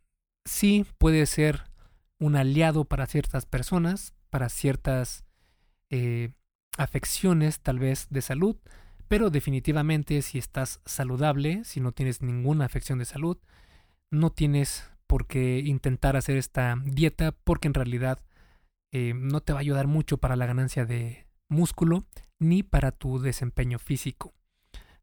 [0.45, 1.63] sí puede ser
[2.19, 5.25] un aliado para ciertas personas, para ciertas
[5.89, 6.31] eh,
[6.77, 8.57] afecciones tal vez de salud,
[9.07, 13.37] pero definitivamente si estás saludable, si no tienes ninguna afección de salud,
[14.11, 18.19] no tienes por qué intentar hacer esta dieta porque en realidad
[18.91, 22.05] eh, no te va a ayudar mucho para la ganancia de músculo
[22.39, 24.33] ni para tu desempeño físico.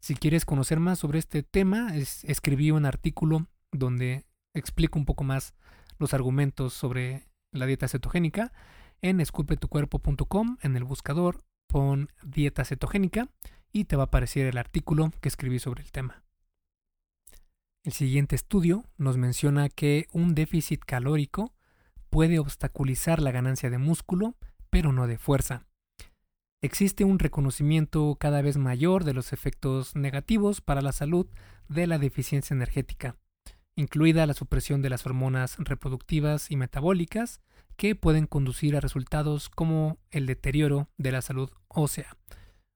[0.01, 5.55] Si quieres conocer más sobre este tema, escribí un artículo donde explico un poco más
[5.99, 8.53] los argumentos sobre la dieta cetogénica
[9.01, 13.29] en esculpetucuerpo.com, en el buscador, pon dieta cetogénica
[13.73, 16.23] y te va a aparecer el artículo que escribí sobre el tema.
[17.85, 21.53] El siguiente estudio nos menciona que un déficit calórico
[22.13, 24.37] puede obstaculizar la ganancia de músculo,
[24.69, 25.65] pero no de fuerza.
[26.61, 31.27] Existe un reconocimiento cada vez mayor de los efectos negativos para la salud
[31.69, 33.17] de la deficiencia energética,
[33.77, 37.41] incluida la supresión de las hormonas reproductivas y metabólicas,
[37.79, 42.19] que pueden conducir a resultados como el deterioro de la salud ósea.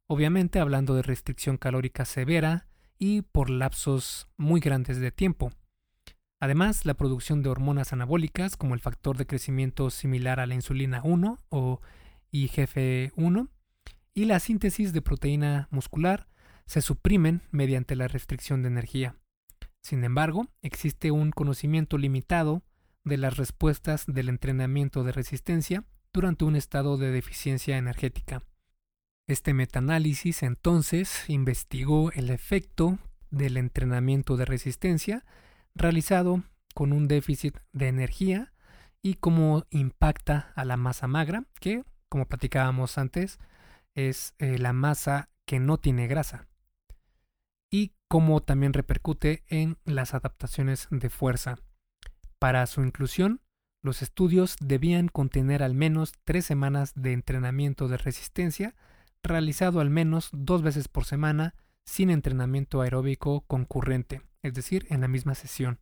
[0.08, 2.68] Obviamente hablando de restricción calórica severa
[2.98, 5.52] y por lapsos muy grandes de tiempo.
[6.40, 11.00] Además, la producción de hormonas anabólicas como el factor de crecimiento similar a la insulina
[11.02, 11.80] 1 o
[12.32, 13.48] IGF-1
[14.14, 16.28] y la síntesis de proteína muscular
[16.66, 19.16] se suprimen mediante la restricción de energía.
[19.82, 22.62] Sin embargo, existe un conocimiento limitado
[23.04, 28.42] de las respuestas del entrenamiento de resistencia durante un estado de deficiencia energética.
[29.28, 32.98] Este metaanálisis entonces investigó el efecto
[33.30, 35.24] del entrenamiento de resistencia
[35.76, 36.42] realizado
[36.74, 38.52] con un déficit de energía
[39.02, 43.38] y cómo impacta a la masa magra, que, como platicábamos antes,
[43.94, 46.48] es eh, la masa que no tiene grasa,
[47.70, 51.56] y cómo también repercute en las adaptaciones de fuerza.
[52.38, 53.40] Para su inclusión,
[53.82, 58.74] los estudios debían contener al menos tres semanas de entrenamiento de resistencia
[59.22, 65.08] realizado al menos dos veces por semana sin entrenamiento aeróbico concurrente, es decir, en la
[65.08, 65.78] misma sesión.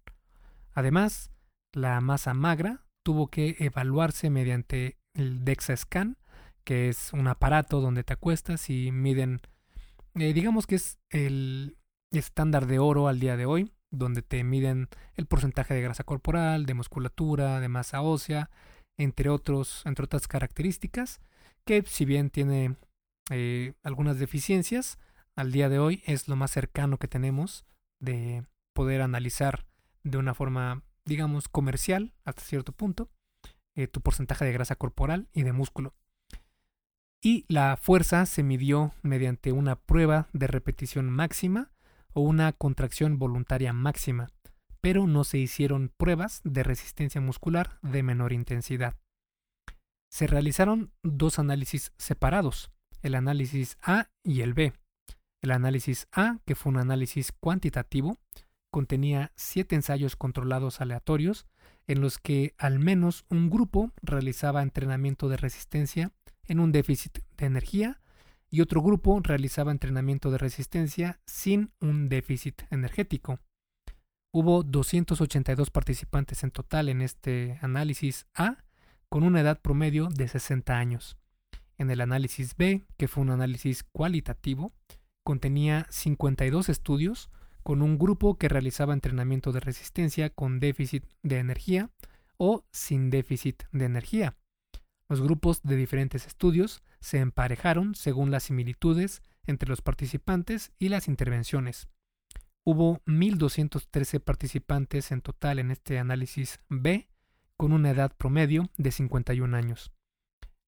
[0.72, 1.31] Además,
[1.72, 6.16] la masa magra tuvo que evaluarse mediante el DEXA Scan,
[6.64, 9.40] que es un aparato donde te acuestas y miden,
[10.14, 11.77] eh, digamos que es el
[12.11, 16.66] estándar de oro al día de hoy, donde te miden el porcentaje de grasa corporal,
[16.66, 18.51] de musculatura, de masa ósea,
[18.97, 21.20] entre, otros, entre otras características,
[21.64, 22.76] que si bien tiene
[23.30, 24.99] eh, algunas deficiencias,
[25.36, 27.64] al día de hoy es lo más cercano que tenemos
[28.01, 28.45] de
[28.75, 29.64] poder analizar
[30.03, 33.09] de una forma, digamos, comercial hasta cierto punto,
[33.75, 35.95] eh, tu porcentaje de grasa corporal y de músculo.
[37.22, 41.70] Y la fuerza se midió mediante una prueba de repetición máxima
[42.12, 44.29] o una contracción voluntaria máxima,
[44.83, 48.95] pero no se hicieron pruebas de resistencia muscular de menor intensidad.
[50.11, 52.70] Se realizaron dos análisis separados,
[53.01, 54.75] el análisis A y el B.
[55.41, 58.18] El análisis A, que fue un análisis cuantitativo,
[58.75, 61.47] contenía siete ensayos controlados aleatorios
[61.87, 66.11] en los que al menos un grupo realizaba entrenamiento de resistencia
[66.49, 68.01] en un déficit de energía
[68.51, 73.39] y otro grupo realizaba entrenamiento de resistencia sin un déficit energético.
[74.33, 78.64] Hubo 282 participantes en total en este análisis A,
[79.09, 81.16] con una edad promedio de 60 años.
[81.79, 84.72] En el análisis B, que fue un análisis cualitativo,
[85.22, 87.31] contenía 52 estudios
[87.64, 91.90] con un grupo que realizaba entrenamiento de resistencia con déficit de energía
[92.36, 94.36] o sin déficit de energía.
[95.08, 101.08] Los grupos de diferentes estudios se emparejaron según las similitudes entre los participantes y las
[101.08, 101.88] intervenciones.
[102.64, 107.08] Hubo 1.213 participantes en total en este análisis B,
[107.56, 109.92] con una edad promedio de 51 años.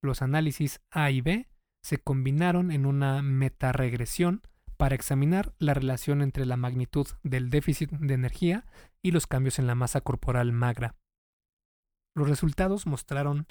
[0.02, 1.48] Los análisis A y B
[1.82, 4.42] se combinaron en una metaregresión
[4.76, 8.66] para examinar la relación entre la magnitud del déficit de energía
[9.02, 10.96] y los cambios en la masa corporal magra.
[12.14, 13.46] Los resultados mostraron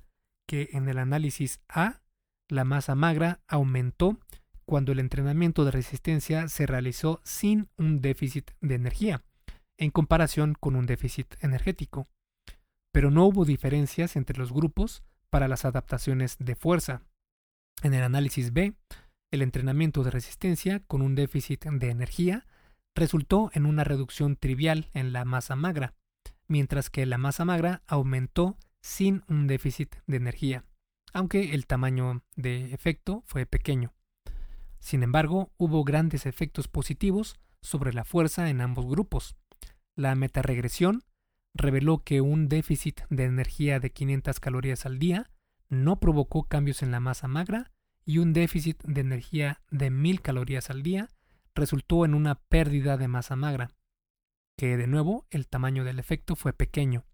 [0.48, 2.02] que en el análisis A,
[2.50, 4.20] la masa magra aumentó
[4.66, 9.24] cuando el entrenamiento de resistencia se realizó sin un déficit de energía,
[9.78, 12.08] en comparación con un déficit energético.
[12.92, 17.02] Pero no hubo diferencias entre los grupos para las adaptaciones de fuerza.
[17.84, 18.74] En el análisis B,
[19.36, 22.48] el entrenamiento de resistencia con un déficit de energía
[22.96, 25.94] resultó en una reducción trivial en la masa magra,
[26.48, 30.66] mientras que la masa magra aumentó sin un déficit de energía,
[31.14, 33.94] aunque el tamaño de efecto fue pequeño.
[34.80, 39.36] Sin embargo, hubo grandes efectos positivos sobre la fuerza en ambos grupos.
[39.96, 41.04] La metaregresión
[41.54, 45.30] reveló que un déficit de energía de 500 calorías al día
[45.70, 47.72] no provocó cambios en la masa magra
[48.06, 51.10] y un déficit de energía de 1000 calorías al día
[51.56, 53.72] resultó en una pérdida de masa magra,
[54.58, 57.06] que de nuevo el tamaño del efecto fue pequeño.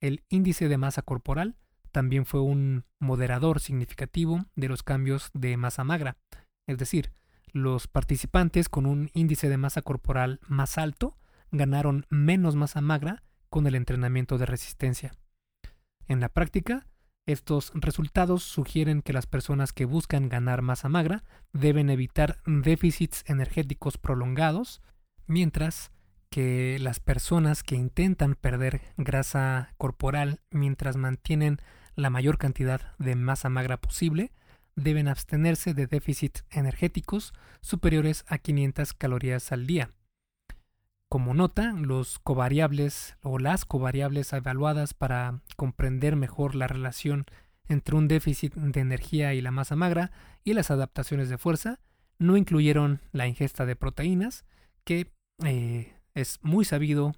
[0.00, 1.56] El índice de masa corporal
[1.92, 6.16] también fue un moderador significativo de los cambios de masa magra,
[6.66, 7.12] es decir,
[7.52, 11.16] los participantes con un índice de masa corporal más alto
[11.50, 15.12] ganaron menos masa magra con el entrenamiento de resistencia.
[16.06, 16.86] En la práctica,
[17.32, 23.98] estos resultados sugieren que las personas que buscan ganar masa magra deben evitar déficits energéticos
[23.98, 24.82] prolongados,
[25.26, 25.90] mientras
[26.30, 31.58] que las personas que intentan perder grasa corporal mientras mantienen
[31.96, 34.32] la mayor cantidad de masa magra posible
[34.76, 39.90] deben abstenerse de déficits energéticos superiores a 500 calorías al día.
[41.10, 47.26] Como nota, los covariables o las covariables evaluadas para comprender mejor la relación
[47.68, 50.12] entre un déficit de energía y la masa magra
[50.44, 51.80] y las adaptaciones de fuerza
[52.20, 54.44] no incluyeron la ingesta de proteínas,
[54.84, 55.10] que
[55.44, 57.16] eh, es muy sabido,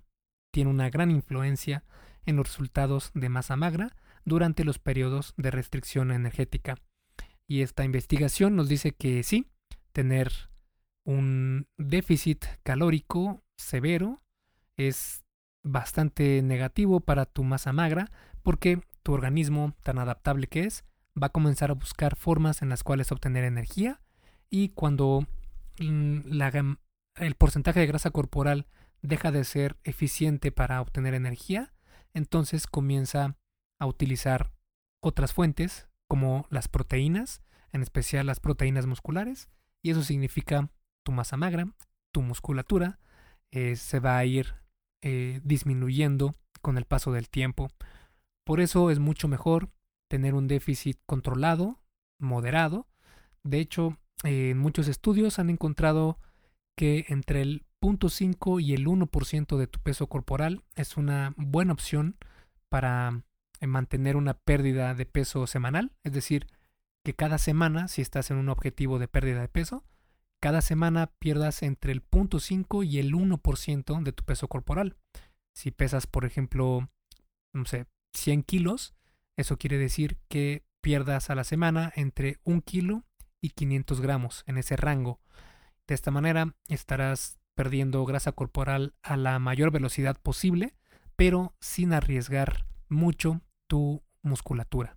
[0.53, 1.85] tiene una gran influencia
[2.25, 6.79] en los resultados de masa magra durante los periodos de restricción energética.
[7.47, 9.49] Y esta investigación nos dice que sí,
[9.93, 10.33] tener
[11.05, 14.23] un déficit calórico severo
[14.77, 15.25] es
[15.63, 18.11] bastante negativo para tu masa magra
[18.43, 20.85] porque tu organismo, tan adaptable que es,
[21.21, 24.01] va a comenzar a buscar formas en las cuales obtener energía
[24.51, 25.27] y cuando
[25.79, 26.21] mm,
[27.17, 28.67] el porcentaje de grasa corporal
[29.03, 31.73] deja de ser eficiente para obtener energía,
[32.15, 33.37] entonces comienza
[33.79, 34.53] a utilizar
[35.01, 37.43] otras fuentes como las proteínas,
[37.73, 39.49] en especial las proteínas musculares,
[39.83, 40.71] y eso significa
[41.05, 41.67] tu masa magra,
[42.13, 43.01] tu musculatura,
[43.53, 44.55] eh, se va a ir
[45.03, 47.69] eh, disminuyendo con el paso del tiempo.
[48.45, 49.71] Por eso es mucho mejor
[50.09, 51.81] tener un déficit controlado,
[52.19, 52.89] moderado.
[53.45, 53.99] De hecho,
[54.55, 56.19] muchos estudios han encontrado
[56.77, 62.17] que entre el 0.5 y el 1% de tu peso corporal es una buena opción
[62.69, 63.23] para
[63.61, 66.47] mantener una pérdida de peso semanal, es decir,
[67.05, 69.85] que cada semana, si estás en un objetivo de pérdida de peso,
[70.43, 74.97] cada semana pierdas entre el 0.5 y el 1% de tu peso corporal.
[75.55, 76.91] Si pesas, por ejemplo,
[77.53, 78.93] no sé, 100 kilos,
[79.37, 83.05] eso quiere decir que pierdas a la semana entre 1 kilo
[83.41, 85.21] y 500 gramos en ese rango.
[85.87, 90.75] De esta manera estarás perdiendo grasa corporal a la mayor velocidad posible,
[91.15, 94.97] pero sin arriesgar mucho tu musculatura.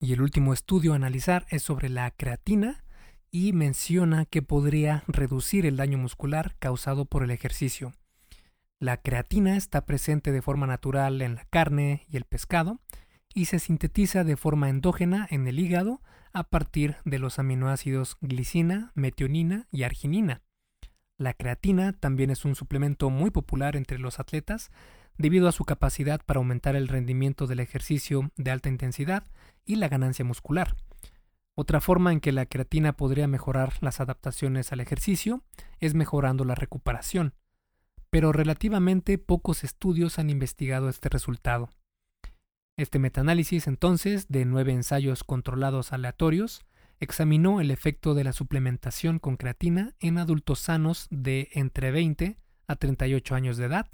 [0.00, 2.82] Y el último estudio a analizar es sobre la creatina
[3.32, 7.94] y menciona que podría reducir el daño muscular causado por el ejercicio.
[8.78, 12.78] La creatina está presente de forma natural en la carne y el pescado
[13.34, 16.02] y se sintetiza de forma endógena en el hígado
[16.34, 20.42] a partir de los aminoácidos glicina, metionina y arginina.
[21.16, 24.70] La creatina también es un suplemento muy popular entre los atletas
[25.16, 29.26] debido a su capacidad para aumentar el rendimiento del ejercicio de alta intensidad
[29.64, 30.76] y la ganancia muscular.
[31.54, 35.44] Otra forma en que la creatina podría mejorar las adaptaciones al ejercicio
[35.80, 37.34] es mejorando la recuperación,
[38.10, 41.70] pero relativamente pocos estudios han investigado este resultado.
[42.78, 46.64] Este metaanálisis entonces, de nueve ensayos controlados aleatorios,
[47.00, 52.76] examinó el efecto de la suplementación con creatina en adultos sanos de entre 20 a
[52.76, 53.90] 38 años de edad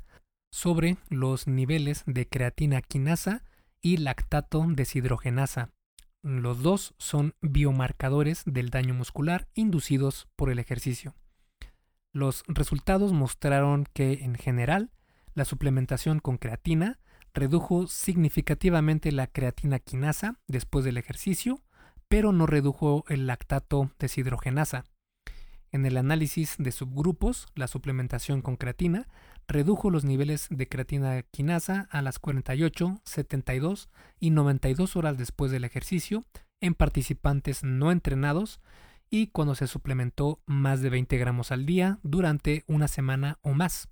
[0.53, 3.45] sobre los niveles de creatina quinasa
[3.81, 5.71] y lactato deshidrogenasa.
[6.29, 11.15] Los dos son biomarcadores del daño muscular inducidos por el ejercicio.
[12.13, 14.91] Los resultados mostraron que, en general,
[15.33, 17.01] la suplementación con creatina
[17.33, 21.63] redujo significativamente la creatina quinasa después del ejercicio,
[22.09, 24.85] pero no redujo el lactato deshidrogenasa.
[25.73, 29.09] En el análisis de subgrupos, la suplementación con creatina
[29.49, 33.89] redujo los niveles de creatina quinasa a las 48, 72
[34.21, 36.25] y 92 horas después del ejercicio
[36.61, 38.61] en participantes no entrenados
[39.11, 43.89] y cuando se suplementó más de 20 gramos al día durante una semana o más.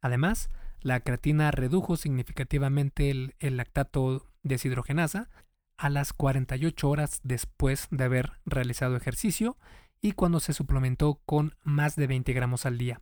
[0.00, 5.28] Además, la creatina redujo significativamente el, el lactato deshidrogenasa
[5.76, 9.58] a las 48 horas después de haber realizado ejercicio
[10.00, 13.00] y cuando se suplementó con más de 20 gramos al día.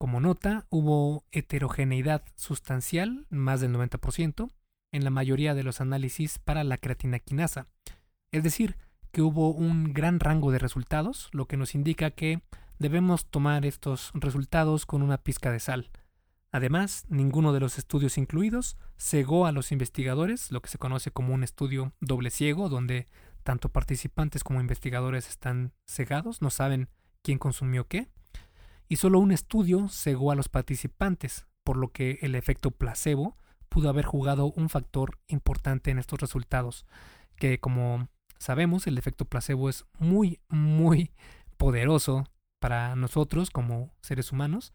[0.00, 4.50] Como nota, hubo heterogeneidad sustancial, más del 90%,
[4.92, 7.66] en la mayoría de los análisis para la creatina quinasa.
[8.32, 8.78] Es decir,
[9.12, 12.40] que hubo un gran rango de resultados, lo que nos indica que
[12.78, 15.90] debemos tomar estos resultados con una pizca de sal.
[16.50, 21.34] Además, ninguno de los estudios incluidos cegó a los investigadores, lo que se conoce como
[21.34, 23.06] un estudio doble ciego, donde
[23.42, 26.88] tanto participantes como investigadores están cegados, no saben
[27.22, 28.08] quién consumió qué
[28.90, 33.36] y solo un estudio cegó a los participantes, por lo que el efecto placebo
[33.68, 36.84] pudo haber jugado un factor importante en estos resultados,
[37.36, 41.12] que como sabemos el efecto placebo es muy, muy
[41.56, 42.24] poderoso
[42.58, 44.74] para nosotros como seres humanos.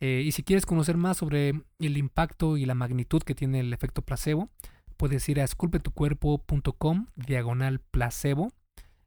[0.00, 3.72] Eh, y si quieres conocer más sobre el impacto y la magnitud que tiene el
[3.72, 4.50] efecto placebo,
[4.98, 8.52] puedes ir a esculpetucuerpo.com diagonal placebo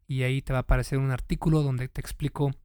[0.08, 2.56] y ahí te va a aparecer un artículo donde te explico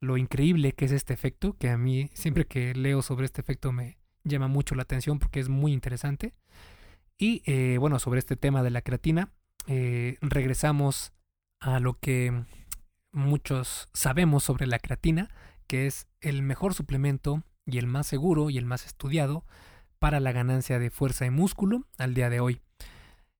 [0.00, 3.72] lo increíble que es este efecto, que a mí siempre que leo sobre este efecto
[3.72, 6.34] me llama mucho la atención porque es muy interesante.
[7.18, 9.32] Y eh, bueno, sobre este tema de la creatina,
[9.66, 11.12] eh, regresamos
[11.60, 12.44] a lo que
[13.12, 15.28] muchos sabemos sobre la creatina,
[15.66, 19.44] que es el mejor suplemento y el más seguro y el más estudiado
[19.98, 22.60] para la ganancia de fuerza y músculo al día de hoy.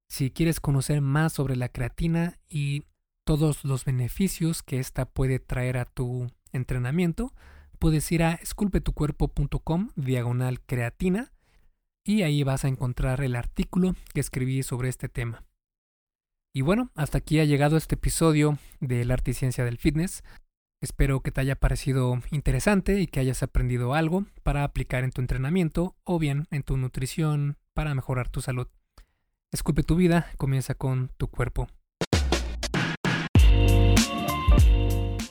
[0.09, 2.85] Si quieres conocer más sobre la creatina y
[3.25, 7.33] todos los beneficios que ésta puede traer a tu entrenamiento,
[7.79, 11.33] puedes ir a esculpetucuerpo.com diagonal creatina
[12.05, 15.45] y ahí vas a encontrar el artículo que escribí sobre este tema.
[16.55, 20.25] Y bueno, hasta aquí ha llegado este episodio del arte y ciencia del fitness.
[20.81, 25.21] Espero que te haya parecido interesante y que hayas aprendido algo para aplicar en tu
[25.21, 28.69] entrenamiento o bien en tu nutrición para mejorar tu salud.
[29.53, 31.69] Esculpe tu vida, comienza con tu cuerpo.